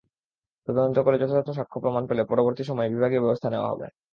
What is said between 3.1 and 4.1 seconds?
ব্যবস্থা নেওয়া হবে।